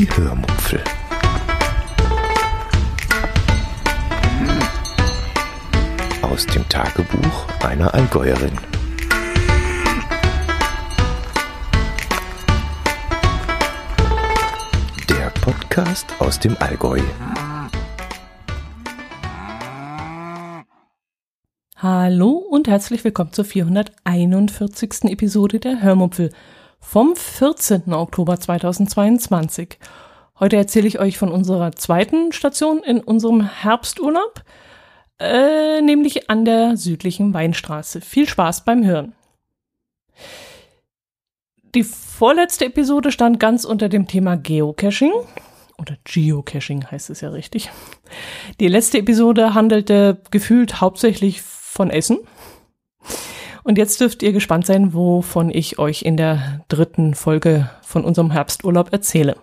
[0.00, 0.82] Die Hörmupfel.
[6.22, 8.52] Aus dem Tagebuch einer Allgäuerin.
[15.10, 17.02] Der Podcast aus dem Allgäu.
[21.76, 25.10] Hallo und herzlich willkommen zur 441.
[25.10, 26.30] Episode der Hörmupfel
[26.80, 27.92] vom 14.
[27.92, 29.78] Oktober 2022.
[30.40, 34.42] Heute erzähle ich euch von unserer zweiten Station in unserem Herbsturlaub,
[35.20, 38.00] äh, nämlich an der südlichen Weinstraße.
[38.00, 39.14] Viel Spaß beim Hören.
[41.74, 45.12] Die vorletzte Episode stand ganz unter dem Thema Geocaching.
[45.78, 47.70] Oder Geocaching heißt es ja richtig.
[48.58, 52.18] Die letzte Episode handelte gefühlt hauptsächlich von Essen.
[53.70, 58.32] Und jetzt dürft ihr gespannt sein, wovon ich euch in der dritten Folge von unserem
[58.32, 59.36] Herbsturlaub erzähle.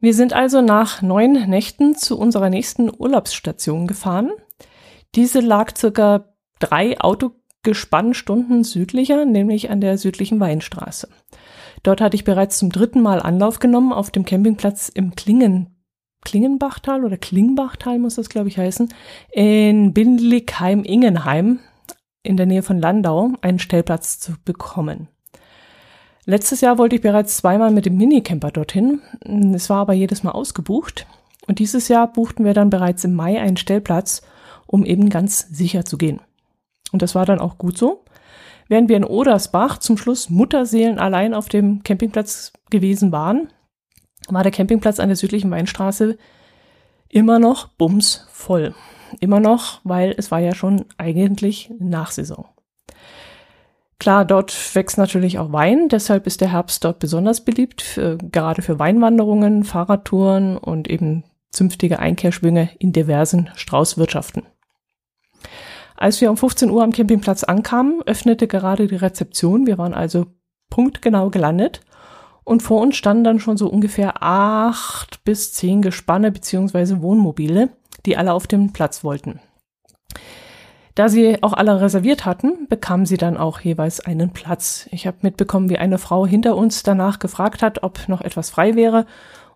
[0.00, 4.30] Wir sind also nach neun Nächten zu unserer nächsten Urlaubsstation gefahren.
[5.14, 11.10] Diese lag circa drei Autogespannstunden südlicher, nämlich an der südlichen Weinstraße.
[11.82, 15.76] Dort hatte ich bereits zum dritten Mal Anlauf genommen auf dem Campingplatz im Klingen,
[16.24, 18.88] Klingenbachtal oder Klingbachtal muss das glaube ich heißen,
[19.32, 21.60] in Bindligheim-Ingenheim
[22.26, 25.08] in der Nähe von Landau einen Stellplatz zu bekommen.
[26.24, 29.00] Letztes Jahr wollte ich bereits zweimal mit dem Minicamper dorthin.
[29.54, 31.06] Es war aber jedes Mal ausgebucht.
[31.46, 34.22] Und dieses Jahr buchten wir dann bereits im Mai einen Stellplatz,
[34.66, 36.20] um eben ganz sicher zu gehen.
[36.92, 38.04] Und das war dann auch gut so.
[38.68, 43.48] Während wir in Odersbach zum Schluss Mutterseelen allein auf dem Campingplatz gewesen waren,
[44.28, 46.18] war der Campingplatz an der südlichen Weinstraße
[47.08, 48.74] immer noch bums voll.
[49.20, 52.46] Immer noch, weil es war ja schon eigentlich Nachsaison.
[53.98, 58.60] Klar, dort wächst natürlich auch Wein, deshalb ist der Herbst dort besonders beliebt, für, gerade
[58.60, 64.42] für Weinwanderungen, Fahrradtouren und eben zünftige Einkehrschwünge in diversen Straußwirtschaften.
[65.96, 69.66] Als wir um 15 Uhr am Campingplatz ankamen, öffnete gerade die Rezeption.
[69.66, 70.26] Wir waren also
[70.68, 71.80] punktgenau gelandet
[72.44, 77.70] und vor uns standen dann schon so ungefähr acht bis zehn Gespanne beziehungsweise Wohnmobile,
[78.06, 79.40] die alle auf den Platz wollten.
[80.94, 84.88] Da sie auch alle reserviert hatten, bekamen sie dann auch jeweils einen Platz.
[84.90, 88.76] Ich habe mitbekommen, wie eine Frau hinter uns danach gefragt hat, ob noch etwas frei
[88.76, 89.04] wäre.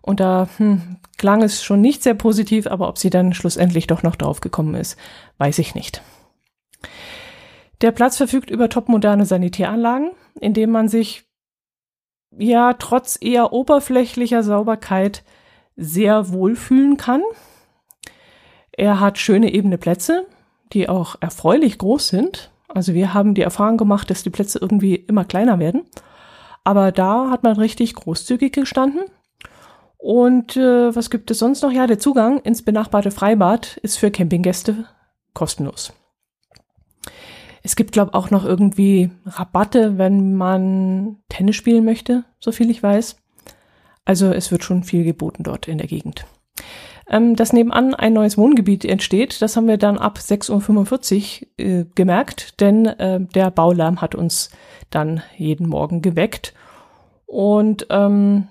[0.03, 4.03] Und da hm, klang es schon nicht sehr positiv, aber ob sie dann schlussendlich doch
[4.03, 4.99] noch drauf gekommen ist,
[5.39, 6.03] weiß ich nicht.
[7.81, 11.23] Der Platz verfügt über topmoderne Sanitäranlagen, in dem man sich
[12.37, 15.23] ja trotz eher oberflächlicher Sauberkeit
[15.75, 17.23] sehr wohlfühlen kann.
[18.71, 20.25] Er hat schöne ebene Plätze,
[20.73, 22.51] die auch erfreulich groß sind.
[22.67, 25.83] Also wir haben die Erfahrung gemacht, dass die Plätze irgendwie immer kleiner werden.
[26.63, 29.03] Aber da hat man richtig großzügig gestanden.
[29.97, 31.71] Und äh, was gibt es sonst noch?
[31.71, 34.85] Ja, der Zugang ins benachbarte Freibad ist für Campinggäste
[35.33, 35.93] kostenlos.
[37.63, 42.81] Es gibt, glaube auch noch irgendwie Rabatte, wenn man Tennis spielen möchte, so viel ich
[42.81, 43.17] weiß.
[44.05, 46.25] Also es wird schon viel geboten dort in der Gegend
[47.11, 49.41] ähm, dass nebenan ein neues Wohngebiet entsteht.
[49.41, 54.49] Das haben wir dann ab 6.45 Uhr äh, gemerkt, denn äh, der Baulärm hat uns
[54.89, 56.53] dann jeden Morgen geweckt.
[57.25, 58.47] Und ähm,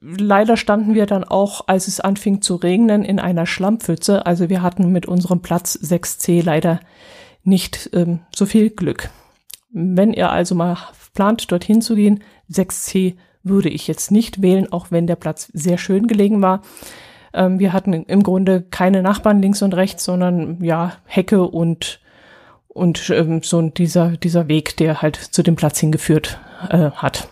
[0.00, 4.24] leider standen wir dann auch, als es anfing zu regnen, in einer Schlammpfütze.
[4.24, 6.80] Also wir hatten mit unserem Platz 6c leider
[7.44, 9.10] nicht ähm, so viel Glück.
[9.70, 10.76] Wenn ihr also mal
[11.14, 15.76] plant, dorthin zu gehen, 6c würde ich jetzt nicht wählen, auch wenn der Platz sehr
[15.76, 16.62] schön gelegen war.
[17.34, 22.00] Ähm, wir hatten im Grunde keine Nachbarn links und rechts, sondern ja, Hecke und,
[22.68, 26.38] und ähm, so dieser, dieser Weg, der halt zu dem Platz hingeführt
[26.70, 27.28] äh, hat.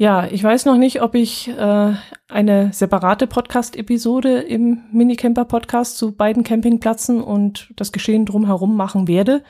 [0.00, 1.92] Ja, ich weiß noch nicht, ob ich äh,
[2.26, 9.42] eine separate Podcast-Episode im Minicamper-Podcast zu beiden Campingplätzen und das Geschehen drumherum machen werde.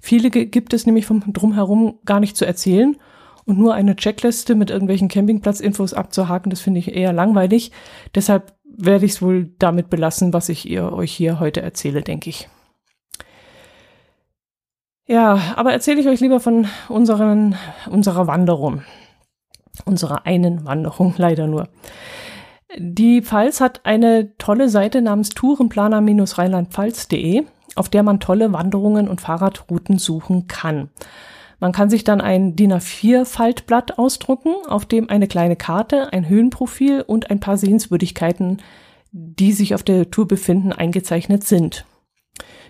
[0.00, 2.96] Viele gibt es nämlich vom drumherum gar nicht zu erzählen.
[3.48, 7.72] Und nur eine Checkliste mit irgendwelchen Campingplatzinfos abzuhaken, das finde ich eher langweilig.
[8.14, 12.28] Deshalb werde ich es wohl damit belassen, was ich ihr euch hier heute erzähle, denke
[12.28, 12.50] ich.
[15.06, 17.56] Ja, aber erzähle ich euch lieber von unseren,
[17.88, 18.82] unserer Wanderung.
[19.86, 21.68] Unserer einen Wanderung, leider nur.
[22.76, 27.44] Die Pfalz hat eine tolle Seite namens tourenplaner-rheinland-pfalz.de,
[27.76, 30.90] auf der man tolle Wanderungen und Fahrradrouten suchen kann.
[31.60, 37.02] Man kann sich dann ein DIN A4-Faltblatt ausdrucken, auf dem eine kleine Karte, ein Höhenprofil
[37.02, 38.58] und ein paar Sehenswürdigkeiten,
[39.10, 41.84] die sich auf der Tour befinden, eingezeichnet sind.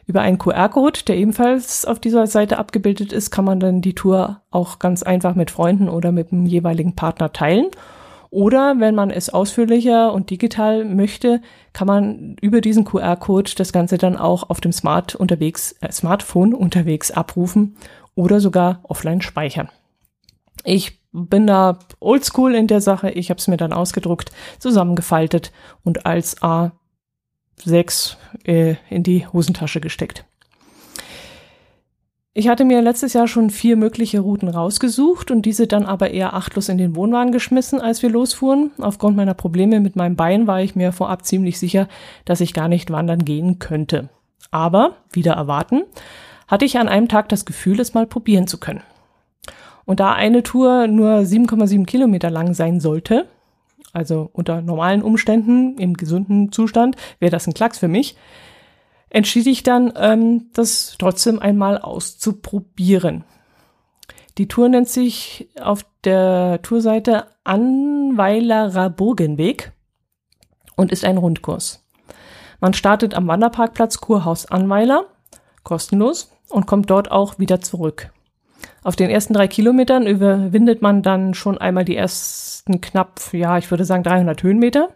[0.07, 4.41] Über einen QR-Code, der ebenfalls auf dieser Seite abgebildet ist, kann man dann die Tour
[4.51, 7.67] auch ganz einfach mit Freunden oder mit dem jeweiligen Partner teilen.
[8.31, 11.41] Oder wenn man es ausführlicher und digital möchte,
[11.75, 16.55] kann man über diesen QR-Code das Ganze dann auch auf dem Smart unterwegs, äh, Smartphone
[16.55, 17.77] unterwegs abrufen
[18.19, 19.69] oder sogar offline speichern.
[20.65, 23.11] Ich bin da oldschool in der Sache.
[23.11, 25.53] Ich habe es mir dann ausgedruckt, zusammengefaltet
[25.85, 30.25] und als A6 äh, in die Hosentasche gesteckt.
[32.35, 36.35] Ich hatte mir letztes Jahr schon vier mögliche Routen rausgesucht und diese dann aber eher
[36.35, 38.73] achtlos in den Wohnwagen geschmissen, als wir losfuhren.
[38.79, 41.87] Aufgrund meiner Probleme mit meinem Bein war ich mir vorab ziemlich sicher,
[42.25, 44.09] dass ich gar nicht wandern gehen könnte.
[44.51, 45.83] Aber, wieder erwarten,
[46.49, 48.83] hatte ich an einem Tag das Gefühl, es mal probieren zu können.
[49.85, 53.27] Und da eine Tour nur 7,7 Kilometer lang sein sollte,
[53.93, 58.17] also unter normalen Umständen, im gesunden Zustand, wäre das ein Klacks für mich,
[59.11, 63.25] entschied ich dann, ähm, das trotzdem einmal auszuprobieren.
[64.37, 69.73] Die Tour nennt sich auf der Tourseite Anweilerer Burgenweg
[70.77, 71.85] und ist ein Rundkurs.
[72.61, 75.07] Man startet am Wanderparkplatz Kurhaus Anweiler,
[75.65, 78.11] kostenlos, und kommt dort auch wieder zurück.
[78.83, 83.71] Auf den ersten drei Kilometern überwindet man dann schon einmal die ersten knapp, ja, ich
[83.71, 84.91] würde sagen 300 Höhenmeter.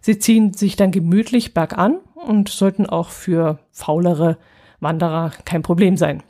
[0.00, 4.36] Sie ziehen sich dann gemütlich bergan und sollten auch für faulere
[4.80, 6.22] Wanderer kein Problem sein.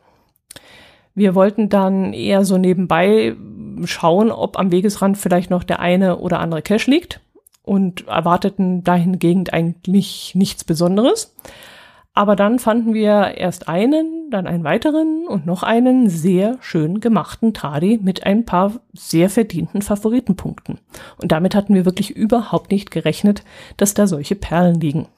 [1.15, 3.37] Wir wollten dann eher so nebenbei
[3.85, 7.21] schauen, ob am Wegesrand vielleicht noch der eine oder andere Cache liegt
[7.63, 11.35] und erwarteten dahingegen eigentlich nichts Besonderes.
[12.17, 17.53] Aber dann fanden wir erst einen, dann einen weiteren und noch einen sehr schön gemachten
[17.53, 20.79] Tradi mit ein paar sehr verdienten Favoritenpunkten.
[21.21, 23.43] Und damit hatten wir wirklich überhaupt nicht gerechnet,
[23.77, 25.09] dass da solche Perlen liegen.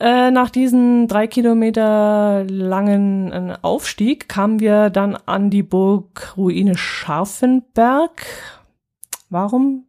[0.00, 8.24] Äh, nach diesen drei Kilometer langen äh, Aufstieg kamen wir dann an die Burgruine Scharfenberg.
[9.28, 9.84] Warum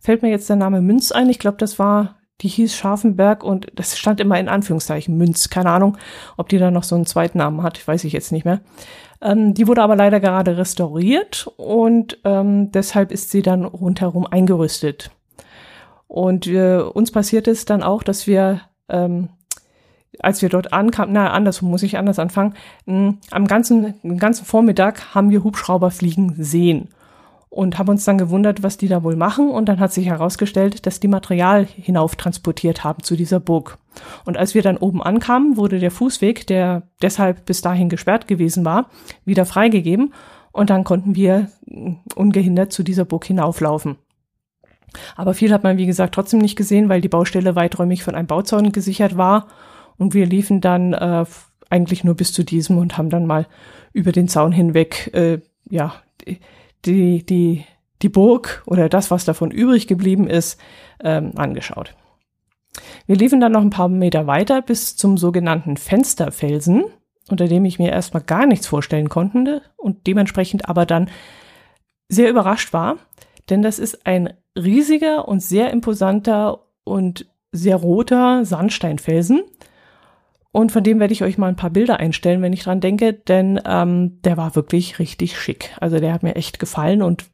[0.00, 1.28] fällt mir jetzt der Name Münz ein?
[1.28, 5.48] Ich glaube, das war die hieß Scharfenberg und das stand immer in Anführungszeichen Münz.
[5.48, 5.96] Keine Ahnung,
[6.36, 8.60] ob die da noch so einen zweiten Namen hat, weiß ich jetzt nicht mehr.
[9.22, 15.10] Ähm, die wurde aber leider gerade restauriert und ähm, deshalb ist sie dann rundherum eingerüstet.
[16.08, 19.30] Und äh, uns passiert es dann auch, dass wir, ähm,
[20.20, 22.54] als wir dort ankamen, na, andersrum muss ich anders anfangen,
[22.84, 26.88] mh, am ganzen, ganzen Vormittag haben wir Hubschrauber fliegen sehen
[27.48, 29.50] und haben uns dann gewundert, was die da wohl machen.
[29.50, 33.78] Und dann hat sich herausgestellt, dass die Material hinauf transportiert haben zu dieser Burg.
[34.24, 38.64] Und als wir dann oben ankamen, wurde der Fußweg, der deshalb bis dahin gesperrt gewesen
[38.64, 38.90] war,
[39.24, 40.12] wieder freigegeben.
[40.52, 41.48] Und dann konnten wir
[42.14, 43.96] ungehindert zu dieser Burg hinauflaufen.
[45.14, 48.26] Aber viel hat man, wie gesagt, trotzdem nicht gesehen, weil die Baustelle weiträumig von einem
[48.26, 49.48] Bauzaun gesichert war.
[49.98, 51.24] Und wir liefen dann äh,
[51.70, 53.46] eigentlich nur bis zu diesem und haben dann mal
[53.92, 55.94] über den Zaun hinweg, äh, ja,
[56.86, 57.64] die, die,
[58.02, 60.60] die Burg oder das, was davon übrig geblieben ist,
[61.02, 61.94] ähm, angeschaut.
[63.06, 66.84] Wir liefen dann noch ein paar Meter weiter bis zum sogenannten Fensterfelsen,
[67.28, 71.10] unter dem ich mir erstmal gar nichts vorstellen konnte und dementsprechend aber dann
[72.08, 72.96] sehr überrascht war,
[73.50, 79.42] denn das ist ein riesiger und sehr imposanter und sehr roter Sandsteinfelsen,
[80.56, 83.12] und von dem werde ich euch mal ein paar Bilder einstellen, wenn ich dran denke,
[83.12, 85.76] denn ähm, der war wirklich richtig schick.
[85.82, 87.26] Also der hat mir echt gefallen und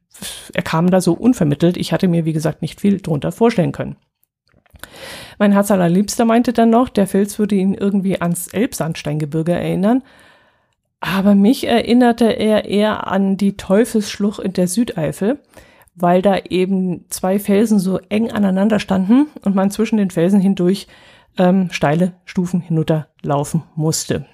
[0.53, 1.77] er kam da so unvermittelt.
[1.77, 3.95] Ich hatte mir, wie gesagt, nicht viel drunter vorstellen können.
[5.39, 10.03] Mein Herz allerliebster meinte dann noch, der Fels würde ihn irgendwie ans Elbsandsteingebirge erinnern.
[10.99, 15.39] Aber mich erinnerte er eher an die Teufelsschlucht in der Südeifel,
[15.95, 20.89] weil da eben zwei Felsen so eng aneinander standen und man zwischen den Felsen hindurch
[21.39, 24.27] ähm, steile Stufen hinunterlaufen musste.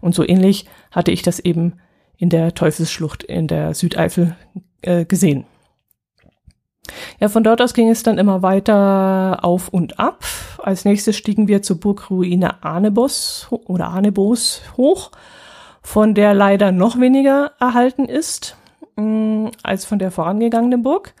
[0.00, 1.74] Und so ähnlich hatte ich das eben
[2.16, 4.36] in der Teufelsschlucht in der Südeifel
[4.82, 5.46] äh, gesehen.
[7.20, 10.24] Ja, von dort aus ging es dann immer weiter auf und ab.
[10.58, 15.10] Als nächstes stiegen wir zur Burgruine Arnebos oder Arnebos hoch,
[15.82, 18.56] von der leider noch weniger erhalten ist
[18.96, 21.14] mh, mm, als von der vorangegangenen Burg.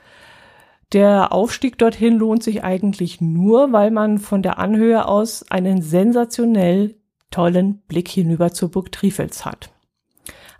[0.92, 6.94] Der Aufstieg dorthin lohnt sich eigentlich nur, weil man von der Anhöhe aus einen sensationell
[7.30, 9.70] tollen Blick hinüber zur Burg Trifels hat.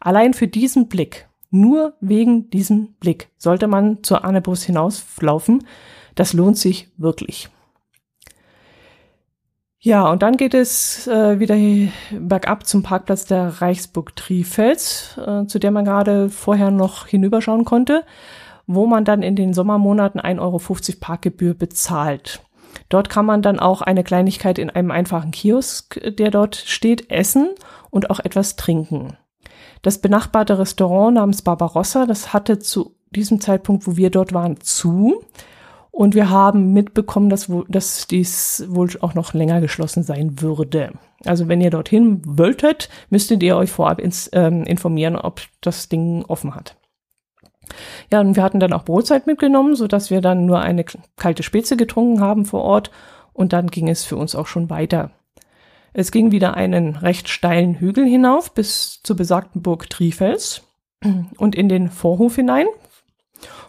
[0.01, 5.67] Allein für diesen Blick, nur wegen diesem Blick, sollte man zur Annebus hinauslaufen.
[6.15, 7.49] Das lohnt sich wirklich.
[9.81, 11.57] Ja, und dann geht es äh, wieder
[12.11, 18.05] bergab zum Parkplatz der Reichsburg Trifels, äh, zu der man gerade vorher noch hinüberschauen konnte
[18.69, 20.61] wo man dann in den Sommermonaten 1,50 Euro
[21.01, 22.43] Parkgebühr bezahlt.
[22.91, 27.49] Dort kann man dann auch eine Kleinigkeit in einem einfachen Kiosk, der dort steht, essen
[27.91, 29.17] und auch etwas trinken.
[29.83, 35.23] Das benachbarte Restaurant namens Barbarossa, das hatte zu diesem Zeitpunkt, wo wir dort waren, zu.
[35.91, 40.93] Und wir haben mitbekommen, dass, dass dies wohl auch noch länger geschlossen sein würde.
[41.25, 46.25] Also wenn ihr dorthin wolltet, müsstet ihr euch vorab ins, ähm, informieren, ob das Ding
[46.27, 46.78] offen hat.
[48.11, 50.85] Ja, und wir hatten dann auch Brotzeit mitgenommen, so dass wir dann nur eine
[51.17, 52.91] kalte Spitze getrunken haben vor Ort
[53.33, 55.11] und dann ging es für uns auch schon weiter.
[55.93, 60.63] Es ging wieder einen recht steilen Hügel hinauf bis zur besagten Burg Trifels
[61.39, 62.67] und in den Vorhof hinein.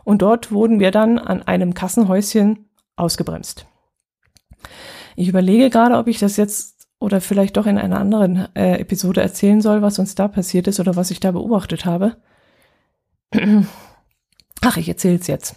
[0.03, 3.65] Und dort wurden wir dann an einem Kassenhäuschen ausgebremst.
[5.15, 9.21] Ich überlege gerade, ob ich das jetzt oder vielleicht doch in einer anderen äh, Episode
[9.21, 12.17] erzählen soll, was uns da passiert ist oder was ich da beobachtet habe.
[14.61, 15.55] Ach, ich erzähle es jetzt.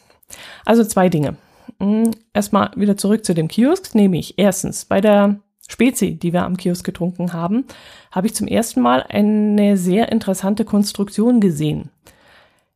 [0.65, 1.37] Also zwei Dinge.
[1.81, 6.57] Hm, erstmal wieder zurück zu dem Kiosk, nämlich erstens bei der Spezi, die wir am
[6.57, 7.65] Kiosk getrunken haben,
[8.11, 11.91] habe ich zum ersten Mal eine sehr interessante Konstruktion gesehen.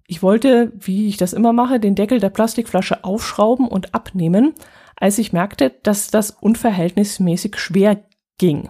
[0.07, 4.55] Ich wollte, wie ich das immer mache, den Deckel der Plastikflasche aufschrauben und abnehmen,
[4.95, 8.05] als ich merkte, dass das unverhältnismäßig schwer
[8.39, 8.69] ging.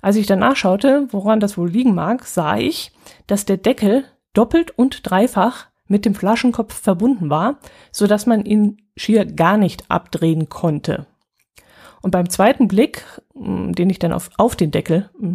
[0.00, 2.92] Als ich danach schaute, woran das wohl liegen mag, sah ich,
[3.26, 7.58] dass der Deckel doppelt und dreifach mit dem Flaschenkopf verbunden war,
[7.92, 11.06] so dass man ihn schier gar nicht abdrehen konnte.
[12.02, 15.34] Und beim zweiten Blick, mm, den ich dann auf, auf den Deckel mm,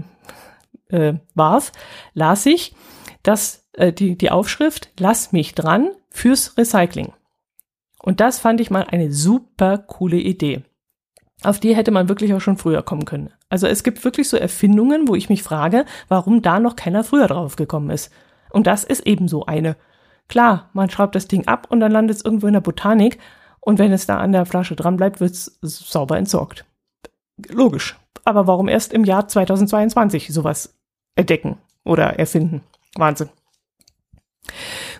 [0.90, 1.72] äh, warf,
[2.14, 2.76] las ich,
[3.24, 7.14] dass äh, die, die Aufschrift Lass mich dran fürs Recycling.
[8.02, 10.64] Und das fand ich mal eine super coole Idee.
[11.44, 13.32] Auf die hätte man wirklich auch schon früher kommen können.
[13.50, 17.28] Also es gibt wirklich so Erfindungen, wo ich mich frage, warum da noch keiner früher
[17.28, 18.12] drauf gekommen ist.
[18.52, 19.76] Und das ist ebenso eine.
[20.30, 23.20] Klar, man schraubt das Ding ab und dann landet es irgendwo in der Botanik
[23.60, 26.66] und wenn es da an der Flasche dran bleibt, wird es sauber entsorgt.
[27.50, 27.98] Logisch.
[28.24, 30.76] Aber warum erst im Jahr 2022 sowas
[31.16, 32.62] entdecken oder erfinden?
[32.96, 33.30] Wahnsinn.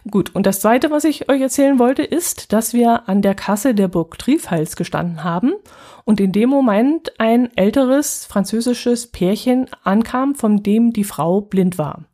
[0.10, 3.76] Gut, und das Zweite, was ich euch erzählen wollte, ist, dass wir an der Kasse
[3.76, 5.54] der Burg Trifals gestanden haben
[6.06, 12.06] und in dem Moment ein älteres französisches Pärchen ankam, von dem die Frau blind war.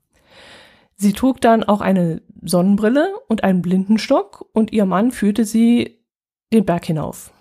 [0.98, 6.00] Sie trug dann auch eine Sonnenbrille und einen Blindenstock und ihr Mann führte sie
[6.54, 7.32] den Berg hinauf.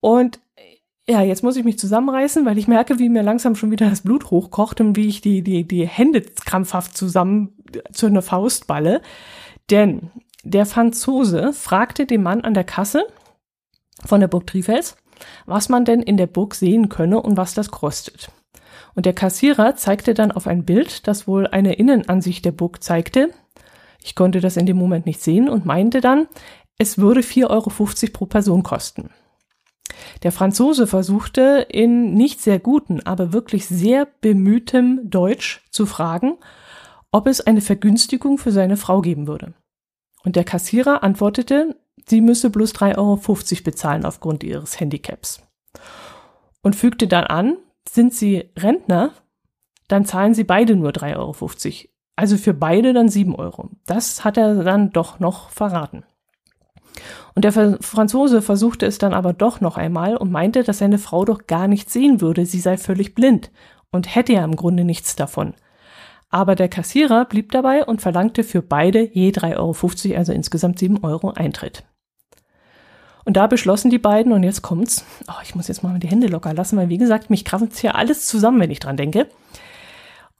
[0.00, 0.40] Und
[1.08, 4.02] ja, jetzt muss ich mich zusammenreißen, weil ich merke, wie mir langsam schon wieder das
[4.02, 7.56] Blut hochkocht und wie ich die, die, die Hände krampfhaft zusammen
[7.92, 9.02] zu einer Faust balle.
[9.70, 10.10] Denn
[10.44, 13.04] der Franzose fragte den Mann an der Kasse
[14.04, 14.96] von der Burg Trifels,
[15.46, 18.30] was man denn in der Burg sehen könne und was das kostet.
[18.94, 23.30] Und der Kassierer zeigte dann auf ein Bild, das wohl eine Innenansicht der Burg zeigte.
[24.02, 26.26] Ich konnte das in dem Moment nicht sehen und meinte dann,
[26.78, 27.70] es würde 4,50 Euro
[28.12, 29.10] pro Person kosten.
[30.22, 36.38] Der Franzose versuchte in nicht sehr guten, aber wirklich sehr bemühtem Deutsch zu fragen,
[37.10, 39.54] ob es eine Vergünstigung für seine Frau geben würde.
[40.24, 45.42] Und der Kassierer antwortete, sie müsse bloß 3,50 Euro bezahlen aufgrund ihres Handicaps.
[46.62, 47.56] Und fügte dann an,
[47.88, 49.12] sind Sie Rentner,
[49.88, 51.88] dann zahlen Sie beide nur 3,50 Euro.
[52.16, 53.70] Also für beide dann 7 Euro.
[53.86, 56.04] Das hat er dann doch noch verraten.
[57.34, 61.24] Und der Franzose versuchte es dann aber doch noch einmal und meinte, dass seine Frau
[61.24, 63.50] doch gar nichts sehen würde, sie sei völlig blind
[63.90, 65.54] und hätte ja im Grunde nichts davon.
[66.28, 71.02] Aber der Kassierer blieb dabei und verlangte für beide je 3,50 Euro, also insgesamt 7
[71.04, 71.84] Euro Eintritt.
[73.24, 76.26] Und da beschlossen die beiden, und jetzt kommt's, oh, ich muss jetzt mal die Hände
[76.26, 79.28] locker lassen, weil wie gesagt, mich krabbelt hier alles zusammen, wenn ich dran denke.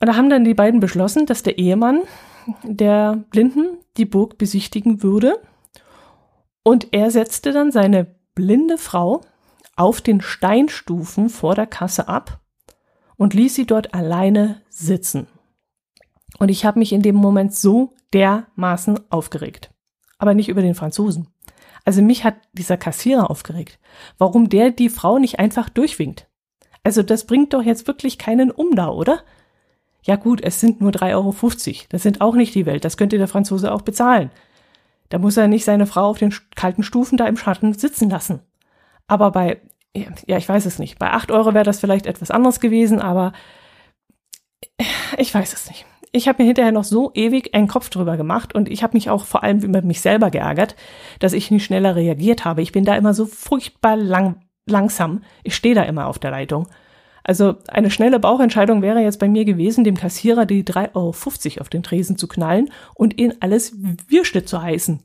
[0.01, 2.03] Und da haben dann die beiden beschlossen, dass der Ehemann
[2.65, 5.41] der Blinden die Burg besichtigen würde.
[6.65, 9.21] Und er setzte dann seine blinde Frau
[9.77, 12.41] auf den Steinstufen vor der Kasse ab
[13.17, 15.29] und ließ sie dort alleine sitzen.
[16.39, 19.71] Und ich habe mich in dem Moment so dermaßen aufgeregt.
[20.19, 21.29] Aber nicht über den Franzosen.
[21.85, 23.79] Also mich hat dieser Kassierer aufgeregt.
[24.19, 26.29] Warum der die Frau nicht einfach durchwinkt?
[26.85, 29.23] Also das bringt doch jetzt wirklich keinen um da, oder?
[30.05, 31.87] Ja gut, es sind nur 3,50 Euro.
[31.91, 32.85] Das sind auch nicht die Welt.
[32.85, 34.31] Das könnte der Franzose auch bezahlen.
[35.09, 38.41] Da muss er nicht seine Frau auf den kalten Stufen da im Schatten sitzen lassen.
[39.07, 39.61] Aber bei,
[39.95, 40.99] ja, ich weiß es nicht.
[40.99, 43.33] Bei 8 Euro wäre das vielleicht etwas anderes gewesen, aber
[45.19, 48.55] ich weiß es nicht ich habe mir hinterher noch so ewig einen Kopf drüber gemacht
[48.55, 50.77] und ich habe mich auch vor allem über mich selber geärgert,
[51.19, 52.61] dass ich nicht schneller reagiert habe.
[52.61, 55.23] Ich bin da immer so furchtbar lang, langsam.
[55.43, 56.69] Ich stehe da immer auf der Leitung.
[57.25, 61.69] Also eine schnelle Bauchentscheidung wäre jetzt bei mir gewesen, dem Kassierer die 3,50 Euro auf
[61.69, 63.75] den Tresen zu knallen und ihn alles
[64.09, 65.03] Wirschnitt zu heißen.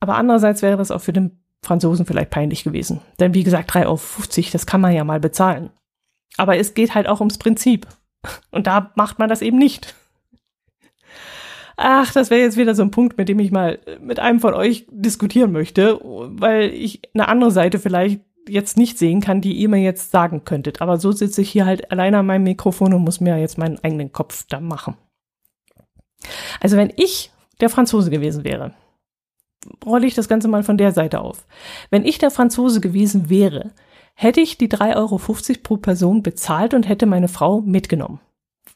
[0.00, 3.00] Aber andererseits wäre das auch für den Franzosen vielleicht peinlich gewesen.
[3.18, 5.70] Denn wie gesagt, 3,50 Euro, das kann man ja mal bezahlen.
[6.36, 7.86] Aber es geht halt auch ums Prinzip.
[8.50, 9.94] Und da macht man das eben nicht.
[11.76, 14.52] Ach, das wäre jetzt wieder so ein Punkt, mit dem ich mal mit einem von
[14.52, 19.68] euch diskutieren möchte, weil ich eine andere Seite vielleicht jetzt nicht sehen kann, die ihr
[19.68, 20.80] mir jetzt sagen könntet.
[20.82, 23.78] Aber so sitze ich hier halt alleine an meinem Mikrofon und muss mir jetzt meinen
[23.84, 24.96] eigenen Kopf da machen.
[26.60, 28.74] Also wenn ich der Franzose gewesen wäre,
[29.84, 31.46] rolle ich das Ganze mal von der Seite auf.
[31.90, 33.72] Wenn ich der Franzose gewesen wäre,
[34.20, 35.20] hätte ich die 3,50 Euro
[35.62, 38.18] pro Person bezahlt und hätte meine Frau mitgenommen.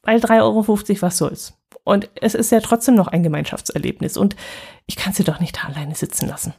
[0.04, 1.58] Weil 3,50 Euro, was soll's.
[1.82, 4.36] Und es ist ja trotzdem noch ein Gemeinschaftserlebnis und
[4.86, 6.54] ich kann sie doch nicht da alleine sitzen lassen.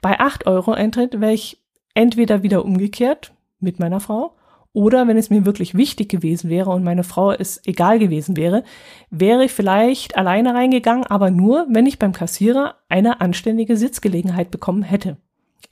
[0.00, 1.60] Bei 8 Euro Eintritt wäre ich
[1.92, 4.36] entweder wieder umgekehrt mit meiner Frau
[4.72, 8.62] oder wenn es mir wirklich wichtig gewesen wäre und meine Frau es egal gewesen wäre,
[9.10, 14.84] wäre ich vielleicht alleine reingegangen, aber nur, wenn ich beim Kassierer eine anständige Sitzgelegenheit bekommen
[14.84, 15.16] hätte.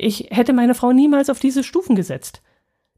[0.00, 2.42] Ich hätte meine Frau niemals auf diese Stufen gesetzt.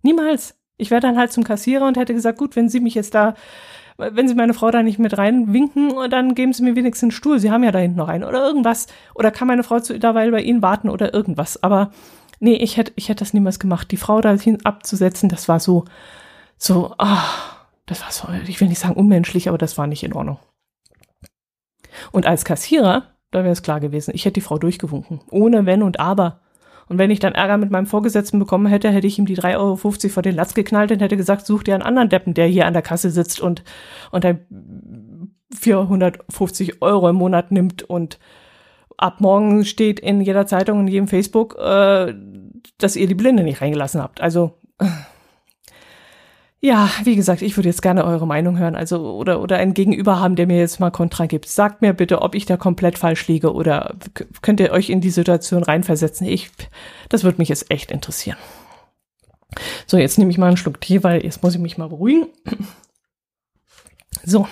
[0.03, 0.57] Niemals.
[0.77, 3.35] Ich wäre dann halt zum Kassierer und hätte gesagt, gut, wenn Sie mich jetzt da,
[3.97, 7.39] wenn Sie meine Frau da nicht mit reinwinken, dann geben Sie mir wenigstens einen Stuhl.
[7.41, 8.87] Sie haben ja da hinten noch einen oder irgendwas.
[9.15, 11.63] Oder kann meine Frau zu, derweil bei Ihnen warten oder irgendwas.
[11.63, 11.91] Aber
[12.41, 13.91] nee, ich hätte, ich hätte das niemals gemacht.
[13.91, 15.85] Die Frau da hin abzusetzen, das war so,
[16.57, 17.25] so, ah,
[17.87, 20.39] das war so, ich will nicht sagen unmenschlich, aber das war nicht in Ordnung.
[22.13, 25.21] Und als Kassierer, da wäre es klar gewesen, ich hätte die Frau durchgewunken.
[25.31, 26.42] Ohne Wenn und Aber.
[26.93, 29.57] Und wenn ich dann Ärger mit meinem Vorgesetzten bekommen hätte, hätte ich ihm die 3,50
[29.57, 29.77] Euro
[30.11, 32.75] vor den Latz geknallt und hätte gesagt, such dir einen anderen Deppen, der hier an
[32.75, 33.65] der Kasse sitzt und,
[34.11, 38.19] und ein 450 Euro im Monat nimmt und
[38.99, 42.13] ab morgen steht in jeder Zeitung und jedem Facebook, äh,
[42.77, 44.21] dass ihr die Blinde nicht reingelassen habt.
[44.21, 44.59] Also
[46.65, 50.21] ja, wie gesagt, ich würde jetzt gerne eure Meinung hören, also oder oder ein Gegenüber
[50.21, 51.49] haben, der mir jetzt mal Kontra gibt.
[51.49, 53.97] Sagt mir bitte, ob ich da komplett falsch liege oder
[54.43, 56.25] könnt ihr euch in die Situation reinversetzen.
[56.27, 56.51] Ich,
[57.09, 58.39] das würde mich jetzt echt interessieren.
[59.89, 62.29] So, jetzt nehme ich mal einen Schluck Tee, weil jetzt muss ich mich mal beruhigen.
[64.25, 64.47] So.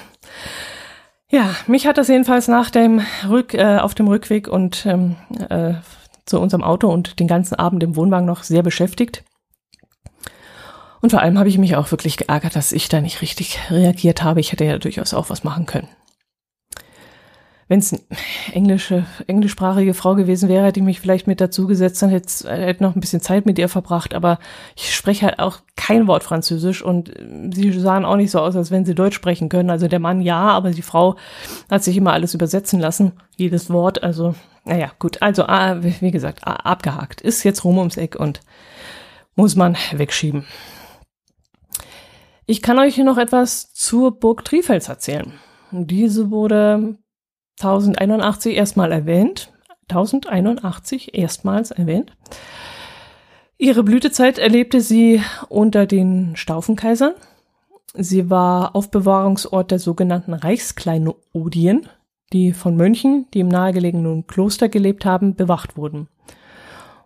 [1.31, 5.15] Ja, mich hat das jedenfalls nach dem Rück, äh, auf dem Rückweg und ähm,
[5.49, 5.75] äh,
[6.27, 9.23] zu unserem Auto und den ganzen Abend im Wohnwagen noch sehr beschäftigt.
[11.01, 14.23] Und vor allem habe ich mich auch wirklich geärgert, dass ich da nicht richtig reagiert
[14.23, 14.41] habe.
[14.41, 15.89] Ich hätte ja durchaus auch was machen können.
[17.69, 18.03] Wenn es eine
[18.53, 22.83] englische, englischsprachige Frau gewesen wäre, hätte ich mich vielleicht mit dazu gesetzt, dann hätte, hätte
[22.83, 24.13] noch ein bisschen Zeit mit ihr verbracht.
[24.13, 24.41] Aber
[24.75, 27.13] ich spreche halt auch kein Wort Französisch und
[27.55, 29.71] sie sahen auch nicht so aus, als wenn sie Deutsch sprechen können.
[29.71, 31.15] Also der Mann ja, aber die Frau
[31.71, 34.03] hat sich immer alles übersetzen lassen, jedes Wort.
[34.03, 34.35] Also,
[34.65, 35.23] naja, gut.
[35.23, 37.21] Also, ah, wie gesagt, abgehakt.
[37.21, 38.41] Ist jetzt rum ums Eck und
[39.37, 40.45] muss man wegschieben.
[42.51, 45.35] Ich kann euch noch etwas zur Burg Trifels erzählen.
[45.71, 46.97] Diese wurde
[47.61, 49.53] 1081 erstmal erwähnt.
[49.83, 52.11] 1081 erstmals erwähnt.
[53.57, 57.15] Ihre Blütezeit erlebte sie unter den Staufenkaisern.
[57.95, 61.89] Sie war Aufbewahrungsort der sogenannten Reichskleinodien,
[62.33, 66.09] die von Mönchen, die im nahegelegenen Kloster gelebt haben, bewacht wurden.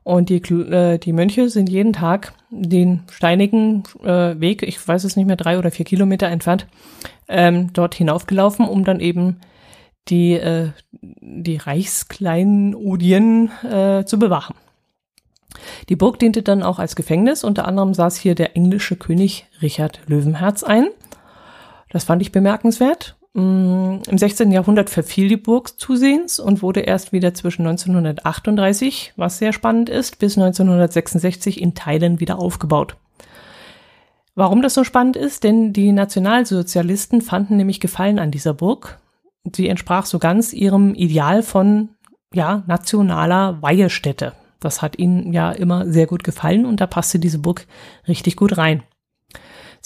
[0.04, 5.16] Und die, äh, die Mönche sind jeden Tag den steinigen äh, Weg, ich weiß es
[5.16, 6.66] nicht mehr, drei oder vier Kilometer entfernt,
[7.26, 9.40] ähm, dort hinaufgelaufen, um dann eben
[10.08, 10.68] die, äh,
[11.00, 14.54] die Reichskleinodien äh, zu bewachen.
[15.88, 17.42] Die Burg diente dann auch als Gefängnis.
[17.42, 20.88] Unter anderem saß hier der englische König Richard Löwenherz ein.
[21.90, 23.16] Das fand ich bemerkenswert.
[23.34, 24.52] Mm, Im 16.
[24.52, 30.20] Jahrhundert verfiel die Burg zusehends und wurde erst wieder zwischen 1938, was sehr spannend ist,
[30.20, 32.96] bis 1966 in Teilen wieder aufgebaut.
[34.36, 35.44] Warum das so spannend ist?
[35.44, 38.98] Denn die Nationalsozialisten fanden nämlich Gefallen an dieser Burg.
[39.54, 41.90] Sie entsprach so ganz ihrem Ideal von,
[42.32, 44.32] ja, nationaler Weihestätte.
[44.60, 47.66] Das hat ihnen ja immer sehr gut gefallen und da passte diese Burg
[48.08, 48.82] richtig gut rein.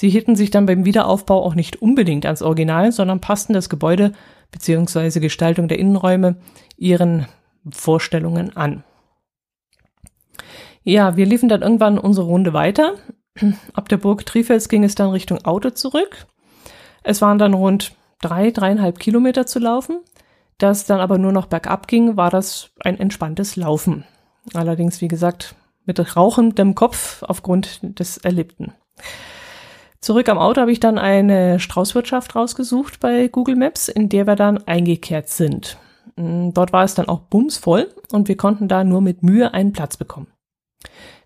[0.01, 4.13] Sie hielten sich dann beim Wiederaufbau auch nicht unbedingt ans Original, sondern passten das Gebäude
[4.53, 5.19] bzw.
[5.19, 6.37] Gestaltung der Innenräume
[6.77, 7.27] ihren
[7.69, 8.85] Vorstellungen an.
[10.85, 12.95] Ja, wir liefen dann irgendwann unsere Runde weiter.
[13.75, 16.29] Ab der Burg Trifels ging es dann Richtung Auto zurück.
[17.03, 17.91] Es waren dann rund
[18.23, 19.99] drei, dreieinhalb Kilometer zu laufen.
[20.59, 24.05] Da es dann aber nur noch bergab ging, war das ein entspanntes Laufen.
[24.55, 25.57] Allerdings, wie gesagt,
[25.87, 28.75] mit rauchendem Kopf aufgrund des Erlebten.
[30.01, 34.37] Zurück am Auto habe ich dann eine Straußwirtschaft rausgesucht bei Google Maps, in der wir
[34.37, 35.77] dann eingekehrt sind.
[36.17, 39.73] Mm, dort war es dann auch bumsvoll und wir konnten da nur mit Mühe einen
[39.73, 40.29] Platz bekommen.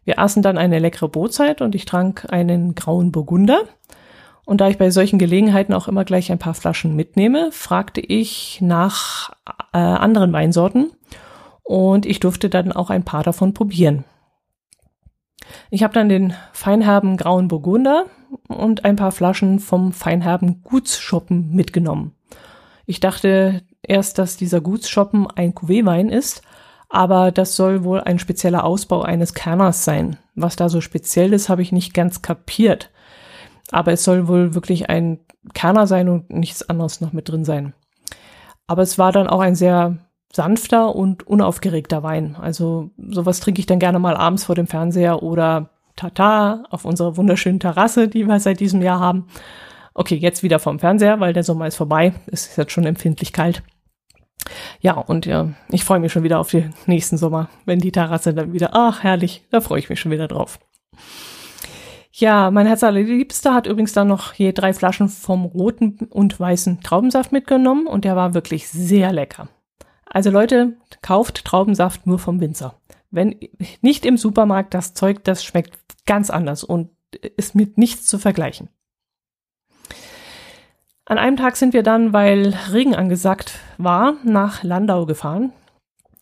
[0.04, 3.62] Wir aßen dann eine leckere Brotzeit und ich trank einen grauen Burgunder.
[4.44, 8.60] Und da ich bei solchen Gelegenheiten auch immer gleich ein paar Flaschen mitnehme, fragte ich
[8.60, 9.30] nach
[9.72, 10.90] äh, anderen Weinsorten
[11.62, 14.04] Und ich durfte dann auch ein paar davon probieren.
[15.70, 18.06] Ich habe dann den feinherben grauen Burgunder
[18.48, 22.14] und ein paar Flaschen vom feinherben Gutsschoppen mitgenommen.
[22.86, 26.42] Ich dachte erst, dass dieser Gutsschoppen ein Cuvée-Wein ist,
[26.88, 30.18] aber das soll wohl ein spezieller Ausbau eines Kerners sein.
[30.34, 32.90] Was da so speziell ist, habe ich nicht ganz kapiert.
[33.70, 35.20] Aber es soll wohl wirklich ein
[35.54, 37.72] Kerner sein und nichts anderes noch mit drin sein.
[38.66, 39.96] Aber es war dann auch ein sehr
[40.32, 42.36] sanfter und unaufgeregter Wein.
[42.40, 47.16] Also sowas trinke ich dann gerne mal abends vor dem Fernseher oder Tata auf unserer
[47.16, 49.26] wunderschönen Terrasse, die wir seit diesem Jahr haben.
[49.94, 52.14] Okay, jetzt wieder vom Fernseher, weil der Sommer ist vorbei.
[52.26, 53.62] Es ist jetzt schon empfindlich kalt.
[54.80, 58.34] Ja, und ja, ich freue mich schon wieder auf den nächsten Sommer, wenn die Terrasse
[58.34, 60.58] dann wieder, ach herrlich, da freue ich mich schon wieder drauf.
[62.14, 66.80] Ja, mein Herz allerliebster hat übrigens dann noch je drei Flaschen vom roten und weißen
[66.82, 69.48] Traubensaft mitgenommen und der war wirklich sehr lecker.
[70.14, 72.74] Also Leute, kauft Traubensaft nur vom Winzer.
[73.10, 73.36] Wenn
[73.80, 76.90] nicht im Supermarkt, das Zeug, das schmeckt ganz anders und
[77.36, 78.68] ist mit nichts zu vergleichen.
[81.06, 85.52] An einem Tag sind wir dann, weil Regen angesagt war, nach Landau gefahren.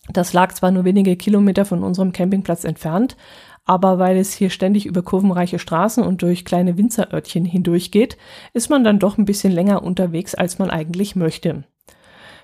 [0.07, 3.17] Das lag zwar nur wenige Kilometer von unserem Campingplatz entfernt,
[3.65, 8.17] aber weil es hier ständig über kurvenreiche Straßen und durch kleine Winzerörtchen hindurchgeht,
[8.53, 11.65] ist man dann doch ein bisschen länger unterwegs, als man eigentlich möchte.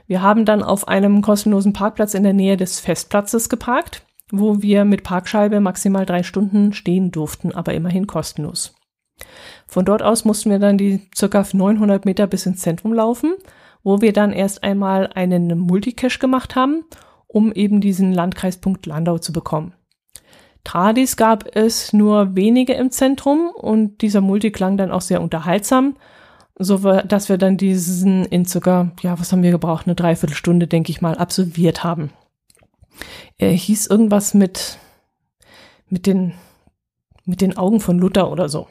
[0.07, 4.85] Wir haben dann auf einem kostenlosen Parkplatz in der Nähe des Festplatzes geparkt, wo wir
[4.85, 8.73] mit Parkscheibe maximal drei Stunden stehen durften, aber immerhin kostenlos.
[9.67, 13.33] Von dort aus mussten wir dann die circa 900 Meter bis ins Zentrum laufen,
[13.83, 16.85] wo wir dann erst einmal einen Multicache gemacht haben,
[17.27, 19.73] um eben diesen Landkreispunkt Landau zu bekommen.
[20.63, 25.95] Tradis gab es nur wenige im Zentrum und dieser Multi klang dann auch sehr unterhaltsam
[26.59, 30.91] so dass wir dann diesen in circa, ja, was haben wir gebraucht, eine Dreiviertelstunde, denke
[30.91, 32.11] ich mal, absolviert haben.
[33.37, 34.79] Er hieß irgendwas mit,
[35.89, 36.33] mit den,
[37.25, 38.67] mit den Augen von Luther oder so.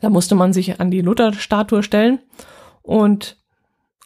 [0.00, 2.18] Da musste man sich an die Luther-Statue stellen
[2.82, 3.36] und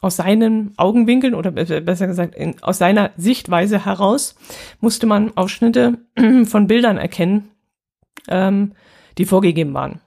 [0.02, 4.34] aus seinen Augenwinkeln oder besser gesagt in, aus seiner Sichtweise heraus
[4.80, 5.98] musste man Ausschnitte
[6.44, 7.50] von Bildern erkennen,
[8.28, 8.72] ähm,
[9.18, 10.00] die vorgegeben waren.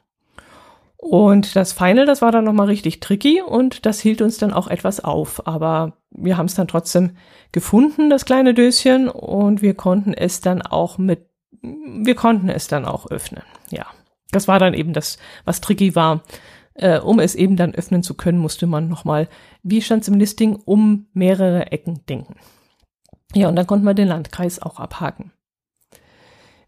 [1.05, 4.69] Und das Final, das war dann nochmal richtig tricky und das hielt uns dann auch
[4.69, 5.45] etwas auf.
[5.45, 7.17] Aber wir haben es dann trotzdem
[7.51, 11.27] gefunden, das kleine Döschen, und wir konnten es dann auch mit,
[11.61, 13.43] wir konnten es dann auch öffnen.
[13.69, 13.85] Ja,
[14.31, 16.23] das war dann eben das, was tricky war.
[16.73, 19.27] Äh, um es eben dann öffnen zu können, musste man nochmal,
[19.61, 22.35] wie stand es im Listing, um mehrere Ecken denken.
[23.35, 25.33] Ja, und dann konnten wir den Landkreis auch abhaken.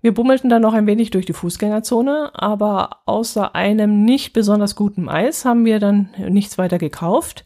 [0.05, 5.09] Wir bummelten dann noch ein wenig durch die Fußgängerzone, aber außer einem nicht besonders guten
[5.09, 7.43] Eis haben wir dann nichts weiter gekauft.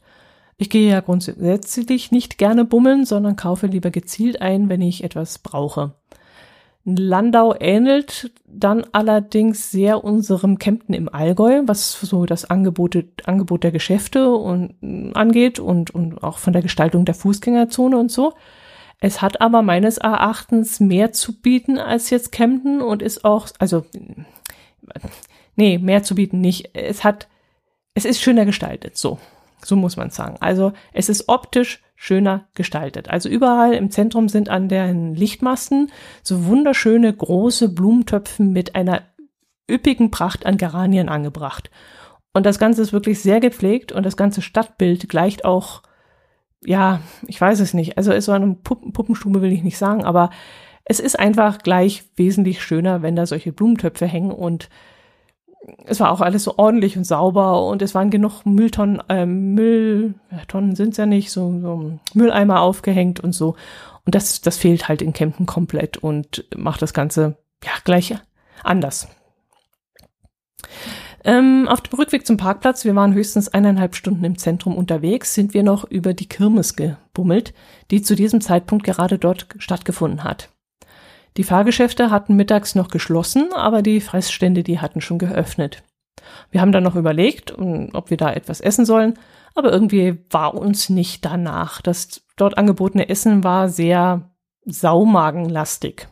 [0.58, 5.40] Ich gehe ja grundsätzlich nicht gerne bummeln, sondern kaufe lieber gezielt ein, wenn ich etwas
[5.40, 5.94] brauche.
[6.84, 13.72] Landau ähnelt dann allerdings sehr unserem Kempten im Allgäu, was so das Angebot, Angebot der
[13.72, 14.74] Geschäfte und,
[15.16, 18.34] angeht und, und auch von der Gestaltung der Fußgängerzone und so.
[19.00, 23.86] Es hat aber meines Erachtens mehr zu bieten als jetzt Camden und ist auch, also,
[25.56, 26.72] nee, mehr zu bieten nicht.
[26.74, 27.28] Es hat,
[27.94, 29.20] es ist schöner gestaltet, so.
[29.64, 30.38] So muss man sagen.
[30.40, 33.10] Also, es ist optisch schöner gestaltet.
[33.10, 35.92] Also überall im Zentrum sind an den Lichtmasten
[36.24, 39.02] so wunderschöne große Blumentöpfen mit einer
[39.70, 41.70] üppigen Pracht an Geranien angebracht.
[42.34, 45.84] Und das Ganze ist wirklich sehr gepflegt und das ganze Stadtbild gleicht auch
[46.64, 47.98] ja, ich weiß es nicht.
[47.98, 50.30] Also es war eine Puppen Puppenstube, will ich nicht sagen, aber
[50.86, 54.70] es ist einfach gleich wesentlich schöner, wenn da solche Blumentöpfe hängen und
[55.86, 60.76] es war auch alles so ordentlich und sauber und es waren genug Mülltonnen, äh, Mülltonnen
[60.76, 63.56] sind es ja nicht, so, so Mülleimer aufgehängt und so.
[64.06, 68.16] Und das, das fehlt halt in Kempten komplett und macht das Ganze ja gleich
[68.64, 69.08] anders.
[71.24, 75.54] Ähm, auf dem Rückweg zum Parkplatz, wir waren höchstens eineinhalb Stunden im Zentrum unterwegs, sind
[75.54, 77.54] wir noch über die Kirmes gebummelt,
[77.92, 80.50] die zu diesem Zeitpunkt gerade dort stattgefunden hat.
[81.38, 85.84] Die Fahrgeschäfte hatten mittags noch geschlossen, aber die Fressstände, die hatten schon geöffnet.
[86.52, 89.18] Wir haben dann noch überlegt, ob wir da etwas essen sollen,
[89.56, 91.82] aber irgendwie war uns nicht danach.
[91.82, 94.30] Das dort angebotene Essen war sehr
[94.66, 96.08] saumagenlastig.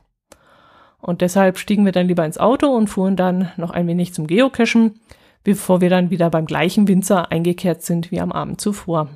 [1.08, 4.28] Und deshalb stiegen wir dann lieber ins Auto und fuhren dann noch ein wenig zum
[4.28, 5.00] Geocachen,
[5.46, 9.08] bevor wir dann wieder beim gleichen Winzer eingekehrt sind wie am Abend zuvor.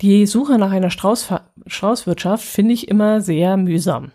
[0.00, 1.32] Die Suche nach einer Strauß
[1.64, 4.10] Straußwirtschaft finde ich immer sehr mühsam.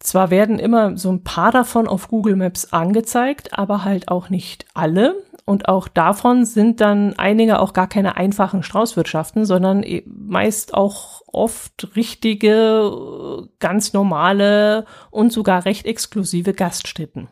[0.00, 4.66] Zwar werden immer so ein paar davon auf Google Maps angezeigt, aber halt auch nicht
[4.74, 5.22] alle.
[5.48, 11.22] Und auch davon sind dann einige auch gar keine einfachen Straußwirtschaften, sondern e- meist auch
[11.26, 17.28] oft richtige, ganz normale und sogar recht exklusive Gaststätten.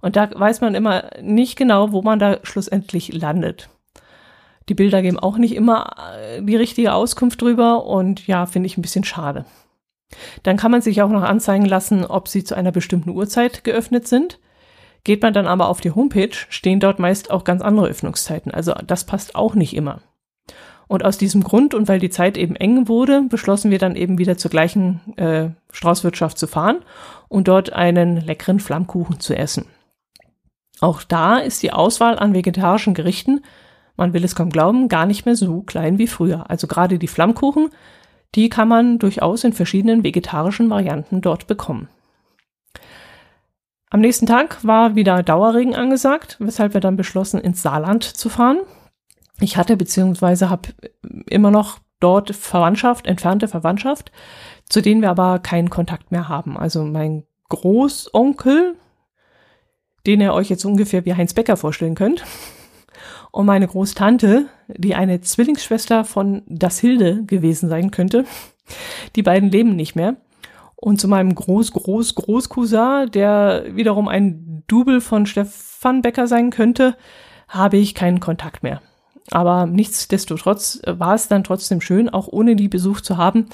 [0.00, 3.68] Und da weiß man immer nicht genau, wo man da schlussendlich landet.
[4.68, 8.76] Die Bilder geben auch nicht immer äh, die richtige Auskunft drüber und ja, finde ich
[8.76, 9.44] ein bisschen schade.
[10.42, 14.08] Dann kann man sich auch noch anzeigen lassen, ob sie zu einer bestimmten Uhrzeit geöffnet
[14.08, 14.40] sind.
[15.04, 18.52] Geht man dann aber auf die Homepage, stehen dort meist auch ganz andere Öffnungszeiten.
[18.52, 20.00] Also das passt auch nicht immer.
[20.86, 24.18] Und aus diesem Grund und weil die Zeit eben eng wurde, beschlossen wir dann eben
[24.18, 26.84] wieder zur gleichen äh, Straußwirtschaft zu fahren
[27.28, 29.66] und dort einen leckeren Flammkuchen zu essen.
[30.80, 33.40] Auch da ist die Auswahl an vegetarischen Gerichten,
[33.96, 36.50] man will es kaum glauben, gar nicht mehr so klein wie früher.
[36.50, 37.70] Also gerade die Flammkuchen,
[38.34, 41.88] die kann man durchaus in verschiedenen vegetarischen Varianten dort bekommen.
[43.92, 48.60] Am nächsten Tag war wieder Dauerregen angesagt, weshalb wir dann beschlossen, ins Saarland zu fahren.
[49.38, 50.70] Ich hatte beziehungsweise habe
[51.26, 54.10] immer noch dort Verwandtschaft, entfernte Verwandtschaft,
[54.66, 56.56] zu denen wir aber keinen Kontakt mehr haben.
[56.56, 58.76] Also mein Großonkel,
[60.06, 62.24] den ihr euch jetzt ungefähr wie Heinz Becker vorstellen könnt,
[63.30, 68.24] und meine Großtante, die eine Zwillingsschwester von Das Hilde gewesen sein könnte.
[69.16, 70.16] Die beiden leben nicht mehr.
[70.82, 76.96] Und zu meinem Groß, Groß, Großcousin, der wiederum ein Double von Stefan Becker sein könnte,
[77.46, 78.82] habe ich keinen Kontakt mehr.
[79.30, 83.46] Aber nichtsdestotrotz war es dann trotzdem schön, auch ohne die Besuch zu haben,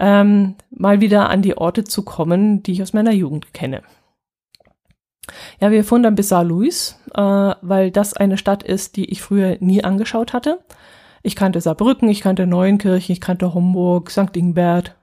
[0.00, 3.82] ähm, mal wieder an die Orte zu kommen, die ich aus meiner Jugend kenne.
[5.60, 9.58] Ja, wir fuhren dann bis Saarlouis, äh, weil das eine Stadt ist, die ich früher
[9.60, 10.58] nie angeschaut hatte.
[11.22, 14.36] Ich kannte Saarbrücken, ich kannte Neuenkirchen, ich kannte Homburg, St.
[14.36, 14.96] Ingbert,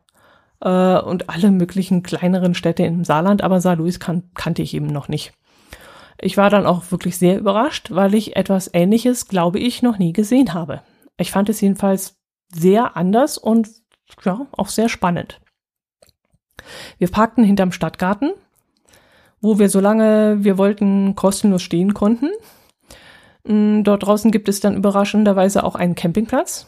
[0.62, 5.08] äh, und alle möglichen kleineren Städte im Saarland, aber Saarlouis kan kannte ich eben noch
[5.08, 5.34] nicht.
[6.20, 10.14] Ich war dann auch wirklich sehr überrascht, weil ich etwas Ähnliches, glaube ich, noch nie
[10.14, 10.82] gesehen habe.
[11.18, 12.20] Ich fand es jedenfalls
[12.54, 13.70] sehr anders und
[14.24, 15.42] ja, auch sehr spannend.
[17.00, 18.34] Wir parkten hinterm Stadtgarten,
[19.42, 22.30] wo wir, solange wir wollten, kostenlos stehen konnten.
[23.44, 26.68] Mm, dort draußen gibt es dann überraschenderweise auch einen Campingplatz.